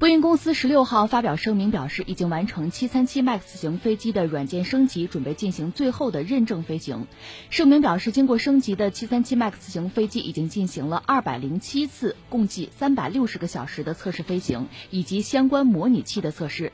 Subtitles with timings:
[0.00, 7.06] 波音公司十六号发表声明表示，已经完成七三七 MAX 型飞机的软件升级，准备进行最后的认证飞行。
[7.50, 16.72] 声明表示，经过升级的七三七 MAX 型飞机已经进行了二百零七次，共计三百六十个小时的测试飞行，以及相关模拟器的测试。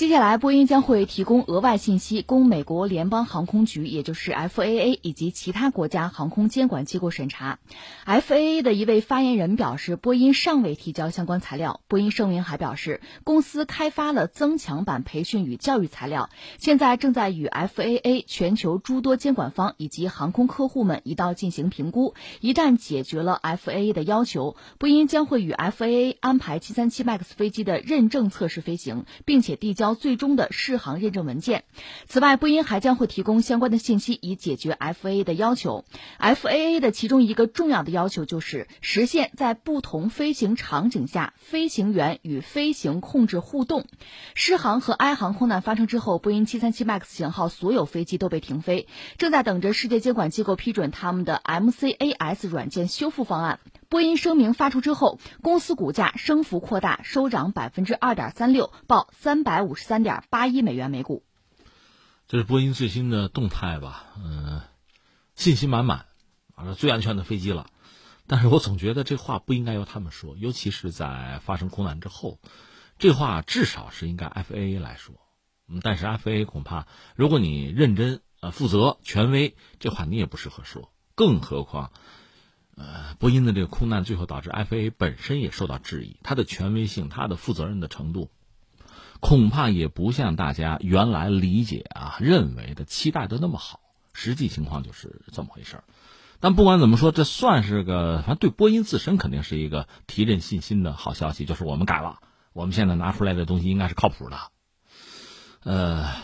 [0.00, 7.58] 接下来，波音将会提供额外信息，供美国联邦航空局，也就是 FAA 以及其他国家航空监管机构审查。
[8.06, 11.82] FAA 的一位发言人表示，波音尚未提交相关材料。
[11.86, 22.14] 波音声明还表示，公司开发了增强版培训与教育材料，现在正在与 FAA 全球诸多监管方以及航空客户们一道进行评估。
[22.40, 29.89] 一旦解决了 FAA 的要求，波音将会与 FAA 安排737 MAX 飞机的认证测试飞行，并且递交。
[29.94, 31.64] 最终的适航认证文件。
[32.06, 35.84] 此外，波音还将会提供相关的信息，以解决 FAA 的要求。
[36.18, 43.86] FAA 的其中一个重要的要求就是实现在不同飞行场景下飞行员与飞行控制互动。
[44.34, 53.58] 失航和埃航空难发生之后，波音737 MAX 型号所有飞机都被停飞，正在等着世界监管机构批准他们的 MCAS 软件修复方案。
[53.90, 61.24] 波音声明发出之后，公司股价升幅扩大，收涨百分之二点三六，报三百五十三点八一美元每股。
[62.28, 64.06] 这是波音最新的动态吧？
[64.16, 64.60] 嗯，
[65.34, 66.06] 信心满满，
[66.54, 67.66] 啊，最安全的飞机了。
[68.28, 72.38] 但是我总觉得这话不应该由他们说，尤其是在发生空难之后，
[72.96, 75.16] 这话至少是应该 FAA 来说。
[75.66, 76.86] 嗯，但是 FAA 恐怕，
[77.16, 80.92] 如果你认真、呃负责、权威，这话你也不适合说。
[81.16, 81.90] 更何况。
[82.80, 88.30] 呃，波音的这个空难最后导致 FAA 本身也受到质疑，它的权威性、它的负责任的程度，
[89.20, 93.80] 恐怕也不像大家原来理解啊、认为的、期待的那么好。
[94.14, 95.84] 实际情况就是这么回事儿。
[96.40, 102.20] 但不管怎么说，这算是个，反正对波音自身肯定是一个提振信心的好消息，就是我们改了，
[102.54, 104.38] 我们现在拿出来的东西应该是靠谱的。
[105.64, 106.14] 呃，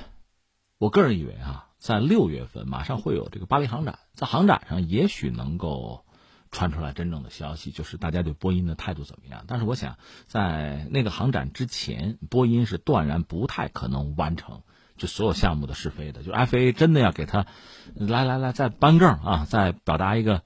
[0.78, 6.05] 我个人以为啊，在六月份马上会有这个巴黎航展，在航展上也许能够。
[6.50, 9.44] 传出来真正的消息，就是大家对波音的态度怎么样？
[9.46, 14.62] 但是我想，在那个航展之前，波音是断然不太可能完成
[14.96, 16.22] 就所有项目的试飞的。
[16.22, 17.46] 就 FAA 真的要给他
[17.94, 20.42] 来来来再颁证啊，再表达一个，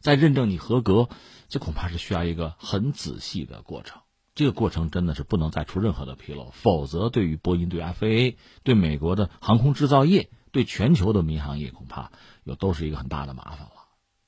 [0.00, 1.08] 再认证你合格，
[1.48, 4.00] 这恐怕是需要一个很仔细的过程。
[4.34, 12.10] 这个过程真的是不能再出任何的纰漏，否则对于波音、对 FAA、对美国的航空制造业、对全球的民航业，恐怕
[12.42, 13.83] 又都是一个很大的麻烦了。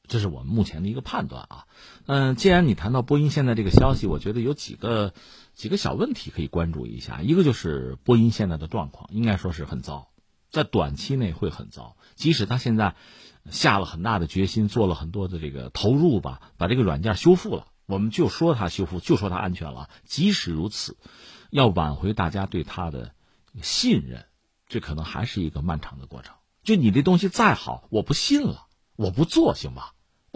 [0.08, 1.66] 这是我们目前的一个判断啊，
[2.06, 5.12] 嗯，既然你谈到波音现在这个消息，我觉得有几个
[5.54, 7.22] 几个小问题可以关注一下。
[7.22, 10.08] 一个就是波音现在的状况应该说是很糟，
[10.50, 11.96] 在短期内会很糟。
[12.14, 12.94] 即使他现在
[13.50, 19.90] 下了很大的决心，做了很多的这个投入吧，把这个软件修复了，我们就说它修复，就说它安全了。
[20.04, 20.96] 即使如此，
[21.50, 23.12] 要挽回大家对它的
[23.62, 24.24] 信任，
[24.68, 26.34] 这可能还是一个漫长的过程。
[26.62, 29.84] 就你这东西再好，我不信了，我不做行吗？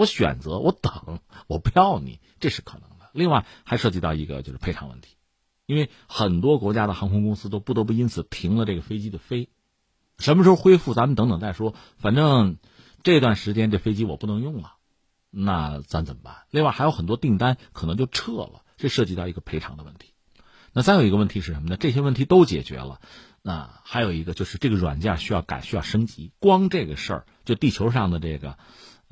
[0.01, 3.11] 我选择，我等，我不要你，这是可能的。
[3.13, 5.17] 另外还涉及到一个就是赔偿问题，
[5.67, 9.51] 因为很多国家的航空公司都不得不因此停了这个飞机的飞，
[10.19, 11.75] 什么时候恢复咱们等等再说。
[11.99, 12.57] 反正
[13.03, 14.73] 这段时间这飞机我不能用了，
[15.29, 16.35] 那咱怎么办？
[16.49, 20.15] 另外还有很多订单可能就撤了，这涉及到一个赔偿的问题。
[20.73, 21.77] 那再有一个问题是什么呢？
[21.77, 23.03] 这些问题都解决了，
[23.43, 26.33] 那还有一个就是这个软件需要改，需要升级。
[26.39, 28.57] 光这个事儿，就地球上的这个。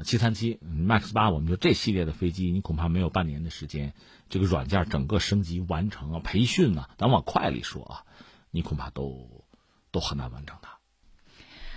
[0.04, 3.94] 七三七 MAX 八，我们就这系列的飞机，你恐怕没有半年的时间，
[4.30, 8.04] 这个软件整个升级完成啊，培训啊，咱往快里说啊，
[8.50, 9.44] 你恐怕都
[9.90, 10.77] 都很难完成它。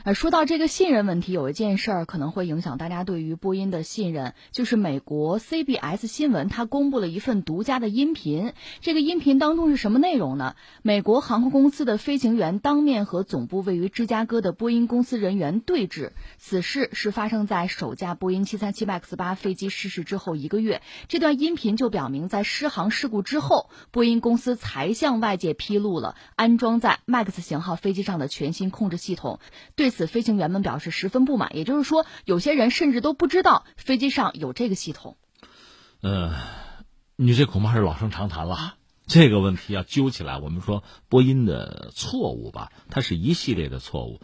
[0.04, 8.54] 呃，说到这个信任问题，有一件事儿可能会影响大家对于波音的信任，就是美国 CBS 新闻它公布了一份独家的音频。
[8.80, 10.56] 这个音频当中是什么内容呢？
[10.82, 16.14] 美国航空公司的飞行员当面和总部位于芝加哥的波音公司人员对峙。
[16.40, 20.82] 此事是发生在首架波音737 MAX 八飞机失事之后一个月。
[21.10, 29.38] 这段音频就表明，在失航事故之后，波音公司才向外界披露了安装在 MAX 型号飞机上的全新控制系统。
[29.76, 29.91] 对。
[29.92, 35.18] 此飞行员们表示十分不满，也就是说，有些人甚至都不知道飞机上有这个系统。
[36.02, 36.34] 呃，
[37.16, 38.76] 你这恐怕是老生常谈了。
[39.06, 44.22] 这个问题要揪起来，我们说波音的错误吧，它是一系列的错误。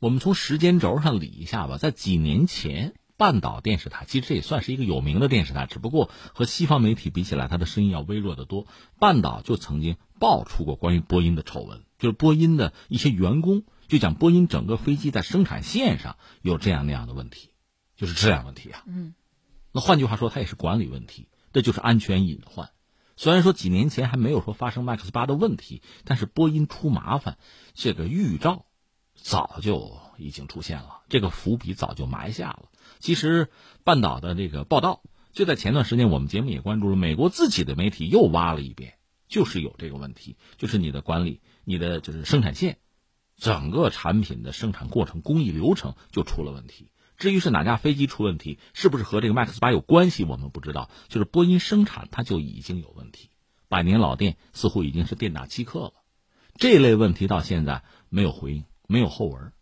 [0.00, 8.66] 我们从时间轴上理一下吧，在几年前，半岛电视台其实这也算是一个有名的电视台，只不过和西方媒体比起来，它的声音要微弱得多。
[8.98, 13.62] 半岛就曾经爆出过关于波音的丑闻，就是波音的一些员工。
[13.90, 17.50] 就讲波音整个飞机在生产线上有这样那样的问题，
[17.96, 18.84] 就是质量问题啊。
[18.86, 19.14] 嗯，
[19.72, 22.70] 那换句话说，它也是管理问题，这就是安全隐患。
[23.16, 27.36] 虽然说几年前还没有说发生 MAX 八的问题，但是波音出麻烦
[27.74, 28.64] 这个预兆
[29.14, 32.70] 早就已经出现了，这个伏笔早就埋下了。
[33.00, 33.48] 其实
[33.82, 35.02] 半岛的这个报道，
[35.32, 38.94] 就在前段时间，我们节目也关注了，美国自己的媒体又挖了一遍，
[39.28, 42.78] 就是有这个问题，就是你的管理，你的就是生产线，
[43.40, 46.92] 整个产品的生产过程、工艺流程就出了问题。
[47.16, 50.90] 至于是哪架飞机出问题，是不是和这个 MAX 八有关系，我们不知道。
[51.08, 53.30] 就是波音生产它就已经有问题，
[53.68, 55.92] 百年老店似乎已经是店大欺客了。
[56.56, 59.52] 这类问题到现在没有回应，没有后文，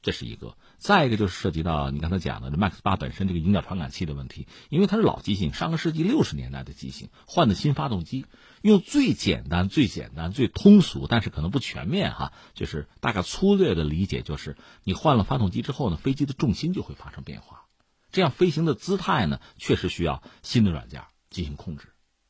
[0.00, 0.56] 这是一个。
[0.84, 8.26] 再一个就是涉及到你刚才讲的这 MAX 八本身这个引脚传感器的问题，因为它是老机型，上个世纪六十年代的机型，换的新发动机。
[8.60, 17.62] 用最简单、最简单、最通俗，但是可能不全面哈，就是大概粗略的理解，就是你换了发动机之后呢，飞机的重心就会发生变化，
[18.12, 21.88] 这样飞行的姿态呢，确实需要新的软件进行控制。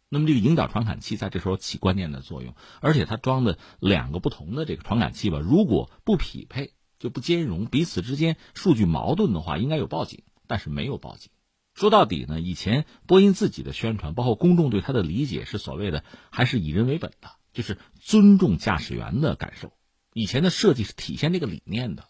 [0.08, 11.30] 那么这个引导传感器在这时候起关键的作用，而且它装的两个不同的这个传感器吧，如果不匹配就不兼容，彼此之间数据矛盾的话，应该有报警，但是没有报警。
[11.74, 19.72] 说到底呢，以前波音自己的宣传，包括公众对它的理解，是所谓的还是以人为本的，就是尊重驾驶员的感受。
[20.12, 22.04] 以前的设计是体现这个理念的，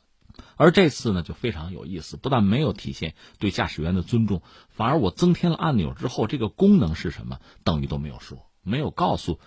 [0.57, 9.41] 而这次呢就非常有意思，不但没有体现对驾驶员的尊重，反而我增添了按钮之后，这个功能是什么，等于都没有说，没有告诉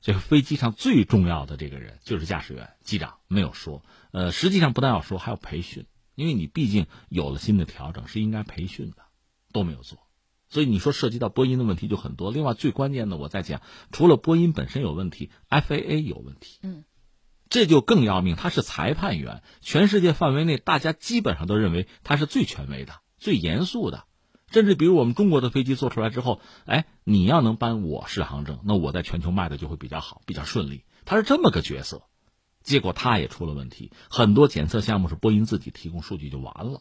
[0.00, 3.82] 这个飞机上最重要的这个人就是驾驶员机长，没有说。
[4.14, 9.04] 呃，实际上不但要说，还要培训，因为你毕竟有了新的调整，是应该培训的。
[9.52, 9.98] 都没有做，
[10.48, 12.32] 所以你说涉及到波音的问题就很多。
[12.32, 13.62] 另外最关键的，我在讲，
[13.92, 16.82] 除了波音本身有问题，FAA 有问题，嗯，
[17.48, 18.34] 这就更要命。
[18.34, 24.06] 他是裁判员，全世界范围内大家基本上都认为他是最权威的、最严肃的。
[24.50, 30.82] 甚至比如我们中国的飞机做出来之后，哎，你要能颁我适航证，那我在全球卖的就会比较好、比较顺利。
[31.04, 32.02] 他是这么个角色，
[32.64, 36.80] 结果他也出了问题，很多检测项目是波音自己提供数据就完了。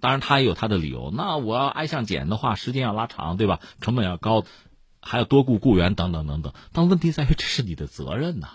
[0.00, 1.12] 当然，他也有他的理由。
[1.14, 3.60] 那我要挨项检的话，时间要拉长，对吧？
[3.82, 4.44] 成本要高，
[5.02, 6.54] 还要多雇雇员，等等等等。
[6.72, 8.48] 但问题在于，这是你的责任呐，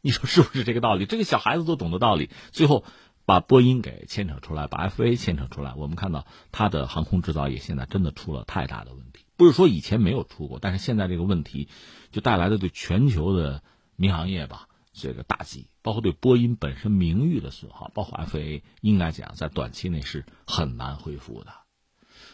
[0.00, 1.04] 你说是不是这个道理？
[1.04, 2.30] 这个小孩子都懂得道理。
[2.52, 2.84] 最后
[3.24, 9.24] 把波音给牵扯出来，把 FA 牵扯出来，我们看到它的航空制造业现在真的出了太大的问题。
[9.36, 11.68] 不是说以前没有出过，但是现在这个问题
[12.12, 13.64] 就带来的对全球的
[13.96, 14.68] 民航业吧。
[15.00, 21.52] 这个打击，包括对波音本身名誉的损耗，包括 FA，应该讲在短期内是很难恢复的。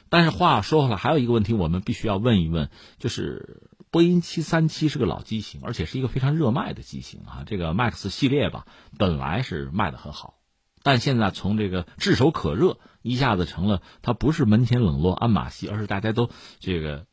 [0.08, 2.68] 但是话说回来，还有一个问题，我们必须要问一问，
[2.98, 7.44] 就是波音七三七是个老机型，而且是一个非常热卖的机型啊。
[7.46, 8.66] 这个 MAX 系列吧，
[8.98, 10.34] 本来是卖的很好，
[10.82, 16.28] 但现在从这个炙手可热，一下子成了它不是门前冷落鞍马稀，而是大家都
[16.58, 17.06] 这个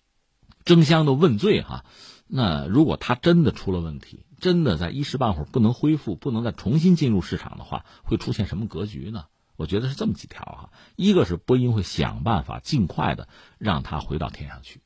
[0.66, 1.86] 争相的问罪哈。
[2.34, 9.26] 那如果它真的出了问题，真的在一时半会儿不能恢复，不能再重新进入市场的话，会出现什么格局呢？
[9.58, 10.72] 我觉得是这么几条哈。
[10.96, 14.82] 一个是波音会想办法尽快的让它回到天上去，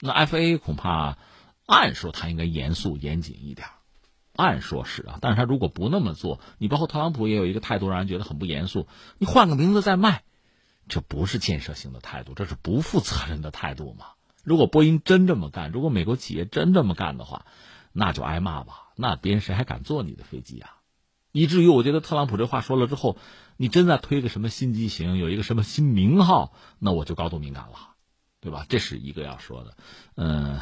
[0.00, 1.16] 那 FA 恐怕
[1.64, 3.68] 按说他应该严肃严谨一点，
[4.34, 5.18] 按说是啊。
[5.20, 8.88] 但是他如果不那么做，你包括特朗普也有一个态度让人觉得很不严肃，
[9.18, 10.24] 你换个名字再卖，
[10.88, 14.06] 这不是建设性的态度，这是不负责任的态度嘛。
[14.44, 17.44] 如果波音真这么干，如果美国企业真这么干的话，
[17.92, 18.88] 那就挨骂吧。
[18.96, 20.76] 那别人谁还敢坐你的飞机啊？
[21.32, 23.16] 以至于我觉得特朗普这话说了之后，
[23.56, 27.94] 你真在推个什么新机型，有一个什么新名号，那我就高度敏感了，
[28.40, 28.66] 对吧？
[28.68, 29.76] 这是一个要说的。
[30.16, 30.60] 嗯，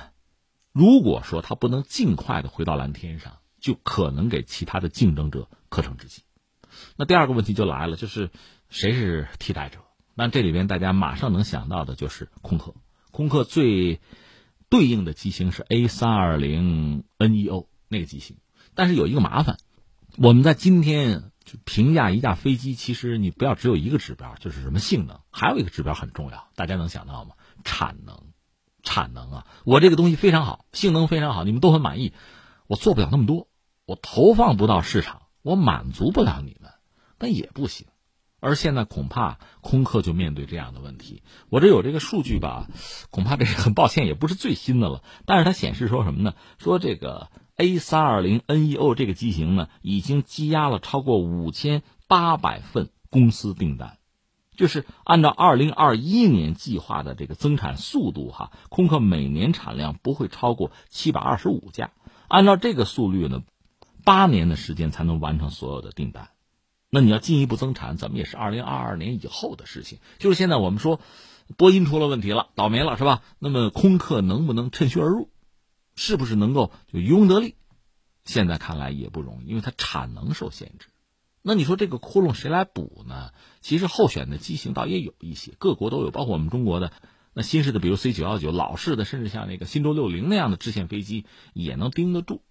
[0.73, 6.23] 如果说他不能尽快的回到蓝天上，就可能给其他的竞争者可乘之机。
[6.97, 8.31] 那第二个问题就来了，就是
[8.69, 9.79] 谁是替代者？
[10.15, 12.75] 那这里边大家马上能想到的就是空客。
[13.11, 14.01] 空客最
[14.69, 18.37] 对应的机型是 A 三二零 NEO 那个机型，
[18.75, 19.59] 但是有一个麻烦，
[20.17, 27.35] 我们在今天就评价一架飞机，其实你不要只有一个指标，就是什么性能，还有一个指标很重要，大家能想到吗？
[27.65, 28.21] 产能，
[28.83, 29.47] 产能啊！
[29.65, 32.13] 我这个东西非常好，性能非常好，你们都很满意，
[32.67, 33.49] 我做不了那么多，
[33.87, 36.71] 我投放不到市场，我满足不了你们，
[37.19, 37.87] 那也不行。
[38.41, 41.23] 而现在恐怕空客就面对这样的问题。
[41.49, 42.69] 我这有这个数据吧，
[43.11, 45.03] 恐怕这是很抱歉，也不是最新的了。
[45.27, 46.35] 但是它显示说什么呢？
[46.59, 53.99] 说这个 A 三二零 NEO 这个机型呢，已经积压了超过五千八百份公司订单，
[54.55, 61.91] 就是按照二零二一年计划的这个增产速度哈，空客每年产量不会超过七百二十五架。
[62.29, 63.43] 按照这个速率呢，
[64.05, 66.29] 八年的时间才能完成所有的订单。
[66.91, 69.99] 那你要进一步增产，怎么也是二零二二年以后的事情。
[70.19, 71.01] 就是现在我们说，
[71.57, 73.23] 波音出了问题了，倒霉了，是吧？
[73.39, 75.31] 那么空客能不能趁虚而入？
[75.95, 77.57] 是不是能够就渔翁得利？
[78.25, 80.89] 现在看来也不容易，因为它产能受限制。
[81.43, 83.33] 那你说这个窟窿谁来补呢？
[83.61, 86.93] 其实候选的机型倒也有一些，各国都有，包括我们中国的
[87.33, 92.43] 那新式的，比如 C 九幺九，老式的，甚至像那个新舟六零那样的支线飞机也能盯得住。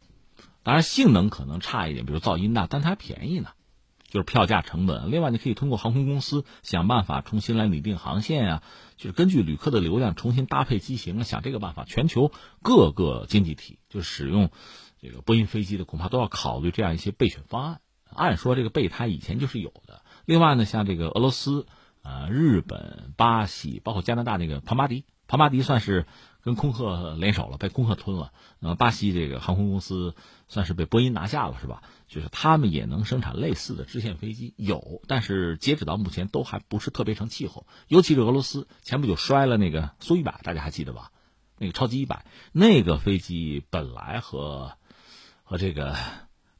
[0.63, 3.49] 当然性能可能差一点，比如噪音大，但它还便宜呢，
[4.07, 5.11] 就是票价成本。
[5.11, 8.63] 另外，你可以通过航空公司想办法重新来拟定航线啊，
[8.95, 11.83] 就是根据旅客的流量重新搭配机型啊，想这个办法。
[11.85, 14.49] 全球各个经济体就使用
[15.01, 17.81] 这个波音飞机的，恐怕都要考虑这样一些备选方案。
[18.09, 20.01] 按说这个备胎以前就是有的。
[20.25, 21.67] 另外呢，像这个俄罗斯、
[22.01, 26.05] 呃日本、巴西，包括加拿大那个庞巴迪，庞巴迪算是
[26.47, 28.31] 跟空客联手了，被空客吞了。
[28.61, 30.15] 呃，巴西这个航空公司
[30.47, 31.83] 算是被波音拿下了，是吧？
[32.07, 37.67] 就是他们也能生产类似的支线飞机，有，但是截止到目前都还不是特别成气候。
[37.89, 41.11] 尤其是俄罗斯，前不久摔了那个苏一百，大家还记得吧？
[41.57, 44.77] 那个超级一百，那个飞机本来和
[45.43, 45.97] 和这个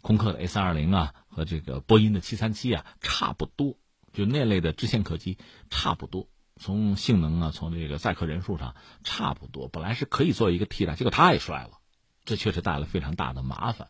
[0.01, 1.13] 空客的 A 三二零啊。
[1.29, 3.75] 和这个波音的七三七啊差不多，
[4.11, 5.37] 就那类的支线客机
[5.69, 6.27] 差不多，
[6.59, 11.79] 从性能啊，从这个载客人数上差不多，本来是可以做一个替代，结果它也摔了，
[12.25, 13.89] 这确实带来非常大的麻烦。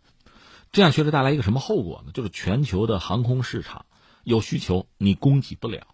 [0.71, 2.11] 这样确实带来一个什么后果呢？
[2.13, 3.85] 就是全球的航空市场
[4.23, 5.87] 有需求，你供给不了，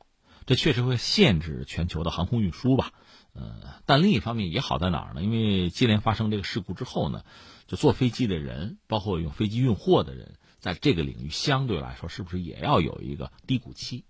[0.46, 2.92] 这确实会限制全球的航空运输吧。
[3.34, 5.24] 呃，但另一方面也好在哪儿呢？
[5.24, 7.24] 因为接连发生这个事故之后呢，
[7.68, 10.36] 就坐飞机的人，包括用飞机运货的人。
[10.60, 14.06] 在这个领域相对来说，是不是也要有一个低谷期？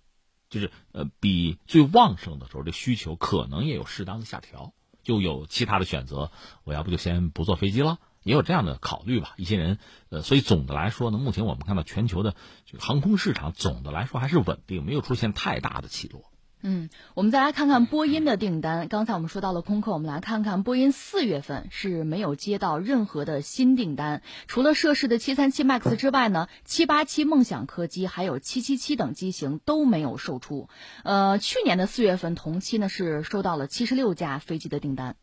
[0.54, 6.30] 就是呃，比最旺盛的时候，这需求可能也有适当的下调，就有其他的选择。
[6.64, 9.34] 我要不就先不坐飞机了，也有这样的考虑吧。
[9.38, 9.80] 一些人，
[10.10, 12.36] 呃，所以总的来说呢，目前我们看到全球的
[12.78, 16.30] 航空市场总的来说还是稳定，没有出现太大的起落。
[16.66, 18.88] 嗯，我们再来看看波音的订单。
[18.88, 30.70] 刚才我们说到了空客，我们来看看波音四月份是没有接到任何的新订单，除了涉事的七三七 MAX 之外呢，七八七梦想客机还有七七七等机型都没有售出。
[31.04, 35.18] 呃，去年的四月份同期呢是收到了七十六架飞机的订单。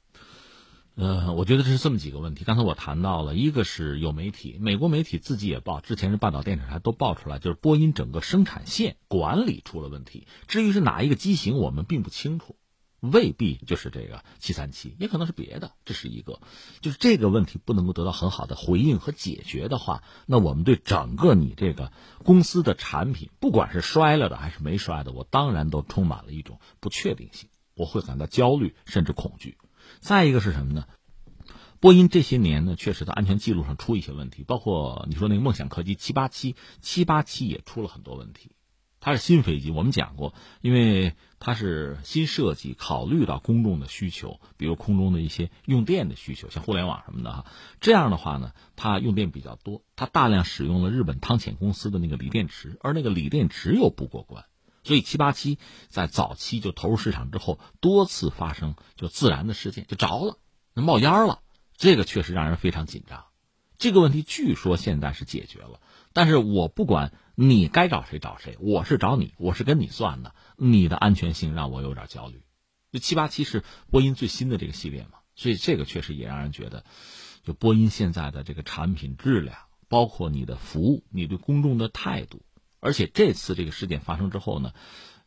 [0.97, 2.45] 呃，我觉得这是这么几个问题。
[2.45, 10.27] 刚才我谈到了，一个是有媒体，美国媒体自己也报，之前是半岛电视台都报出来，就是波音整个生产线管理出了问题。
[10.47, 12.57] 至于是哪一个机型，我们并不清楚，
[13.01, 15.73] 未必就是这个七三七，也可能是别的。
[15.87, 16.41] 这是一个，
[16.83, 21.93] 就是这个问题不能够得到很好的回应和解决的话，那我们对整个你这个
[22.25, 29.57] 公司的产品，不管是摔了的还是没摔的，我当然都充满了一种不确定性，我会感到焦虑甚至恐惧。
[30.01, 30.87] 再一个是什么呢？
[31.79, 38.51] 波音这些年呢，确实在安全记录上出一些问题，包括你说那个梦想客机七八七，七八七也出了很多问题。
[39.03, 47.47] 它是新飞机，我们讲过，因为它是新设计，考虑到公众的需求，比如空中的一些用电的需求，像互联网什么的哈。
[47.81, 54.45] 这样的话呢，它用电比较多，它大量使用了日本汤浅公司的那个锂电池，而那个锂电池又不过关。
[54.83, 55.59] 所以七八七
[55.89, 60.39] 在早期就投入市场之后，多次发生就自燃的事件，就着了，
[60.75, 61.41] 那冒烟了，
[61.77, 63.25] 这个确实让人非常紧张。
[63.79, 65.81] 这个问题据说现在是解决了，
[66.13, 72.43] 但是我不管你该找谁找谁，我是找你，我是跟你算的，你的安全性让我有点焦虑。
[72.93, 76.85] 就七八七是波音最新的这个系列嘛，所以这个确实也让人觉得，
[77.45, 79.57] 就波音现在的这个产品质量，
[79.89, 82.43] 包括你的服务，你对公众的态度。
[82.81, 84.73] 而且这次这个事件发生之后呢，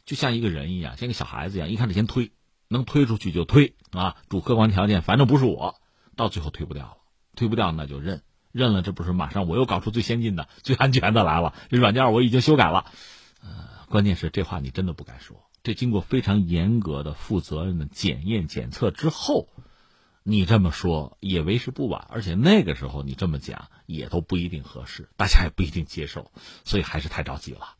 [0.06, 2.32] 就像一个人一样，像个小孩子一样，一开始先推，
[2.68, 5.76] 能推出去就推啊，主客观条件反正不是我，
[6.16, 6.98] 到最后推不掉了，
[7.36, 12.92] 推不掉那就认，认了这不是马上我又搞出最先进的、最安全的来了，这软件我已经修改了，
[13.42, 19.48] 呃，关键是这话你真的不敢说，这经过非常严格的、负责任的检验检测之后，
[20.26, 26.32] 你这么说也为时不晚，而且那个时候你这么讲也都不一定合适，大家也不一定接受，
[26.64, 27.76] 所以还是太着急了。